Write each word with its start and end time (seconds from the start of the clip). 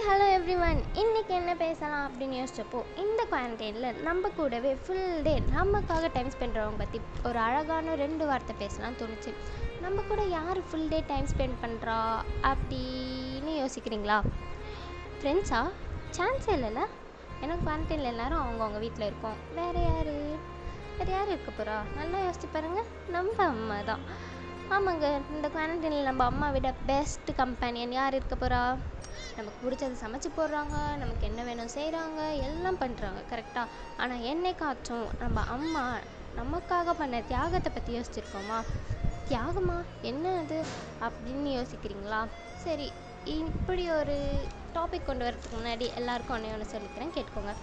Hi 0.00 0.08
hello 0.08 0.26
every 0.34 0.54
one 0.66 0.78
இன்றைக்கி 0.94 1.28
என்ன 1.28 1.54
பேசலாம் 1.54 2.04
அப்படின்னு 2.06 2.36
யோசிச்சப்போ 2.38 2.78
இந்த 2.96 3.26
குவாரண்டைனில் 3.30 3.98
நம்ம 4.02 4.28
கூடவே 4.28 4.74
ஃபுல் 4.74 5.22
டே 5.22 5.34
நமக்காக 5.56 6.08
டைம் 6.12 6.30
ஸ்பெண்ட் 6.30 6.54
பண்ணுறவங்க 6.54 6.76
பற்றி 6.76 6.98
ஒரு 7.22 7.38
அழகான 7.38 7.94
ரெண்டு 7.94 8.26
வார்த்தை 8.26 8.54
பேசலாம் 8.58 8.96
தோணுச்சு. 9.00 9.32
நம்ம 9.80 10.02
கூட 10.02 10.22
யார் 10.22 10.60
ஃபுல் 10.60 10.88
டே 10.88 11.04
டைம் 11.06 11.26
ஸ்பெண்ட் 11.26 11.58
பண்ணுறா 11.64 11.98
அப்படின்னு 12.42 13.52
யோசிக்கிறீங்களா? 13.62 14.18
ஃப்ரெண்ட்ஸா 15.18 15.60
சான்ஸே 16.16 16.54
இல்லைல்ல? 16.56 16.84
ஏன்னா 17.42 17.56
குவாரண்டைனில் 17.66 18.12
எல்லாரும் 18.14 18.42
அவங்கவுங்க 18.42 18.78
வீட்டில் 18.78 19.06
இருக்கோம். 19.06 19.38
வேறு 19.54 19.82
யார்? 19.82 20.12
வேறு 20.98 21.12
யார் 21.12 21.28
இருக்க 21.28 21.50
போகிறா 21.50 21.76
நல்லா 21.96 22.18
யோசிச்சு 22.18 22.50
பாருங்கள் 22.52 22.90
நம்ம 23.08 23.44
அம்மா 23.44 23.78
தான் 23.82 24.04
ஆமாங்க 24.74 25.06
இந்த 25.30 25.48
குவாரண்டைனில் 25.48 26.02
நம்ம 26.02 26.24
அம்மா 26.24 26.50
விட 26.50 26.74
பெஸ்ட் 26.86 27.30
கம்பேனியன் 27.36 27.92
யார் 27.92 28.14
இருக்க 28.14 28.34
போகிறா 28.34 28.60
நமக்கு 29.36 29.58
பிடிச்சது 29.62 29.96
சமைச்சு 30.02 30.28
போடுறாங்க 30.36 30.76
நமக்கு 30.96 31.26
என்ன 31.26 31.42
வேணும் 31.42 31.72
செய்கிறாங்க 31.74 32.20
எல்லாம் 32.36 32.78
பண்ணுறாங்க 32.78 33.20
கரெக்டாக 33.30 33.66
ஆனால் 33.96 34.22
என்னைக்காச்சும் 34.22 35.06
நம்ம 35.18 35.44
அம்மா 35.46 35.84
நமக்காக 36.36 36.92
பண்ண 36.92 37.20
தியாகத்தை 37.20 37.72
பற்றி 37.72 37.98
யோசிச்சிருக்கோமா? 37.98 38.58
தியாகமா? 39.28 39.82
என்ன 40.02 40.38
அது? 40.38 40.64
அப்படின்னு 41.00 41.50
யோசிக்கிறீங்களா? 41.58 42.26
சரி 42.64 42.92
இப்படி 43.24 43.90
ஒரு 43.90 44.16
டாபிக் 44.74 45.04
கொண்டு 45.04 45.24
வரதுக்கு 45.24 45.56
முன்னாடி 45.58 45.94
எல்லாருக்கும் 45.94 46.36
ஒன்று 46.36 46.52
ஒன்று 46.52 46.72
சொல்லிக்கிறேன் 46.74 47.14
கேட்டுக்கோங்க. 47.14 47.54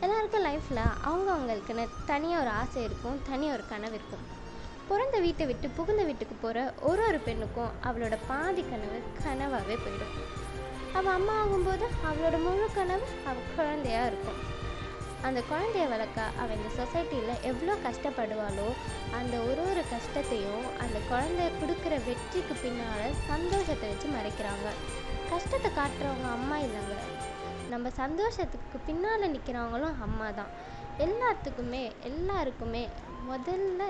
எல்லாருக்கும் 0.00 0.44
லைஃப்பில் 0.44 0.84
அவங்கவுங்களுக்குன்னு 1.06 1.88
தனியாக 2.06 2.42
ஒரு 2.42 2.50
ஆசை 2.50 2.82
இருக்கும் 2.82 3.22
தனியாக 3.22 3.56
ஒரு 3.56 3.66
கனவு 3.68 3.94
இருக்கும். 3.94 4.24
பிறந்த 4.92 5.18
வீட்டை 5.24 5.44
விட்டு 5.48 5.66
புகுந்த 5.76 6.02
வீட்டுக்கு 6.08 6.34
போகிற 6.40 6.58
ஒரு 6.88 7.02
ஒரு 7.08 7.18
பெண்ணுக்கும் 7.26 7.74
அவளோட 7.88 8.14
பாதி 8.30 8.62
கனவு 8.70 8.98
கனவாகவே 9.24 9.76
போயிடும். 9.84 10.16
அவள் 10.98 11.14
அம்மா 11.18 11.34
ஆகும்போது 11.42 11.84
அவளோட 12.08 12.36
முழு 12.46 12.66
கனவு 12.74 13.06
அவள் 13.28 13.48
குழந்தையாக 13.58 14.08
இருக்கும். 14.10 14.40
அந்த 15.26 15.40
குழந்தைய 15.50 15.86
வளர்க்க 15.92 16.26
அவள் 16.40 16.56
இந்த 16.58 16.70
சொசைட்டியில் 16.80 17.42
எவ்வளோ 17.50 17.74
கஷ்டப்படுவாளோ 17.86 18.68
அந்த 19.18 19.34
ஒரு 19.48 19.62
ஒரு 19.70 19.82
கஷ்டத்தையும் 19.94 20.66
அந்த 20.84 20.98
குழந்தைய 21.10 21.48
கொடுக்குற 21.60 21.94
வெற்றிக்கு 22.08 22.56
பின்னால் 22.64 23.16
சந்தோஷத்தை 23.30 23.88
வச்சு 23.92 24.08
மறைக்கிறாங்க. 24.18 24.68
கஷ்டத்தை 25.32 25.70
காட்டுறவங்க 25.80 26.28
அம்மா 26.38 26.58
இல்லைங்க. 26.66 26.96
நம்ம 27.74 27.88
சந்தோஷத்துக்கு 28.02 28.78
பின்னால் 28.88 29.30
நிற்கிறவங்களும் 29.34 30.00
அம்மா 30.08 30.30
தான் 30.40 30.52
எல்லாத்துக்குமே 31.06 31.84
எல்லாருக்குமே 32.08 32.84
முதல்ல 33.30 33.82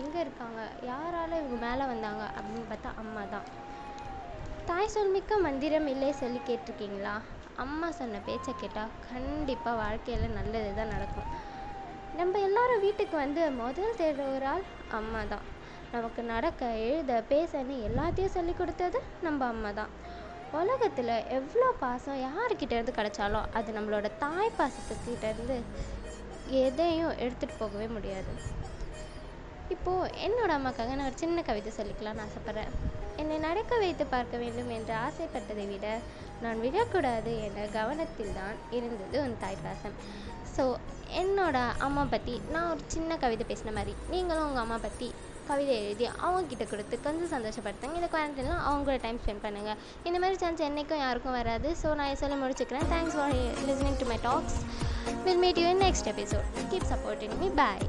எங்கே 0.00 0.18
இருக்காங்க? 0.24 0.60
யாரால் 0.90 1.38
இவங்க 1.40 1.56
மேலே 1.66 1.84
வந்தாங்க? 1.92 2.24
அப்படின்னு 2.36 2.66
பார்த்தா 2.70 2.90
அம்மா 3.02 3.22
தான். 3.34 3.48
தாய் 4.68 4.92
சொல்மிக்க 4.94 5.38
மந்திரம் 5.46 5.88
இல்லை 5.94 6.10
சொல்லி 6.22 6.40
கேட்டிருக்கீங்களா? 6.48 7.14
அம்மா 7.64 7.88
சொன்ன 7.98 8.20
பேச்சை 8.28 8.52
கேட்டால் 8.62 8.94
கண்டிப்பாக 9.10 9.80
வாழ்க்கையில் 9.82 10.36
நல்லது 10.38 10.70
தான் 10.78 10.94
நடக்கும். 10.94 11.28
நம்ம 12.20 12.40
எல்லாரும் 12.48 12.84
வீட்டுக்கு 12.86 13.16
வந்து 13.24 13.42
முதல் 13.62 13.98
தேடுற 14.00 14.24
ஒரு 14.36 14.46
ஆள் 14.52 14.64
அம்மா 14.98 15.20
தான். 15.32 15.44
நமக்கு 15.94 16.22
நடக்க 16.34 16.70
எழுத 16.88 17.12
பேசன்னு 17.32 17.74
எல்லாத்தையும் 17.88 18.36
சொல்லி 18.36 18.54
கொடுத்தது 18.60 18.98
நம்ம 19.26 19.46
அம்மா 19.52 19.70
தான். 19.80 19.92
உலகத்தில் 20.60 21.14
எவ்வளோ 21.36 21.68
பாசம் 21.84 22.18
யாருக்கிட்டேருந்து 22.26 22.92
கிடச்சாலும் 22.98 22.98
கிடைச்சாலும் 22.98 23.48
அது 23.58 23.70
நம்மளோட 23.78 24.08
தாய் 24.24 24.56
பாசத்துக்கிட்டேருந்து 24.58 25.56
எதையும் 26.64 27.16
எடுத்துகிட்டு 27.24 27.60
போகவே 27.62 27.86
முடியாது. 27.96 28.32
இப்போது 29.74 30.10
என்னோட 30.26 30.50
அம்மாக்காக 30.58 30.94
நான் 30.96 31.08
ஒரு 31.10 31.18
சின்ன 31.22 31.42
கவிதை 31.48 31.70
சொல்லிக்கலாம்னு 31.76 32.24
ஆசைப்பட்றேன். 32.24 32.72
என்னை 33.20 33.36
நடக்க 33.46 33.76
வைத்து 33.82 34.04
பார்க்க 34.14 34.36
வேண்டும் 34.42 34.70
என்று 34.76 34.94
ஆசைப்பட்டதை 35.06 35.64
விட 35.72 35.86
நான் 36.44 36.62
விழக்கூடாது 36.64 37.32
என்ற 37.46 37.60
கவனத்தில் 37.78 38.36
தான் 38.40 38.56
இருந்தது 38.76 39.16
உன் 39.24 39.38
தாய் 39.44 39.62
பாசம். 39.66 39.94
ஸோ 40.56 40.64
என்னோட 41.20 41.56
அம்மா 41.86 42.02
பற்றி 42.14 42.34
நான் 42.54 42.68
ஒரு 42.72 42.82
சின்ன 42.94 43.16
கவிதை 43.22 43.44
பேசின 43.50 43.72
மாதிரி 43.78 43.94
நீங்களும் 44.12 44.46
உங்கள் 44.48 44.64
அம்மா 44.64 44.78
பற்றி 44.86 45.08
கவிதை 45.48 45.72
எழுதி 45.80 46.04
அவங்கக்கிட்ட 46.26 46.64
கொடுத்து 46.70 46.94
கொஞ்சம் 47.06 47.32
சந்தோஷப்படுத்துங்க. 47.34 47.98
இந்த 48.00 48.08
குவாரண்டைனில் 48.12 48.62
அவங்க 48.66 48.84
கூட 48.88 48.96
டைம் 49.04 49.20
ஸ்பெண்ட் 49.24 49.44
பண்ணுங்கள் 49.46 49.80
இந்த 50.08 50.18
மாதிரி 50.22 50.38
சான்ஸ் 50.42 50.64
என்றைக்கும் 50.68 51.02
யாருக்கும் 51.04 51.36
வராது. 51.40 51.70
ஸோ 51.82 51.90
நான் 52.00 52.22
சொல்ல 52.22 52.38
முடிச்சுக்கிறேன். 52.44 52.88
Thanks 52.94 53.18
for 53.18 53.36
listening 53.68 54.00
to 54.02 54.08
my 54.12 54.18
talks 54.28 54.58
will 55.26 55.42
meet 55.44 55.60
you 55.62 55.68
in 55.74 55.84
next 55.86 56.10
episode 56.14 56.48
keep 56.72 56.90
supporting 56.94 57.36
me 57.42 57.50
bye 57.62 57.84